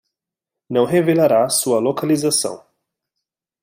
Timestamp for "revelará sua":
0.83-1.77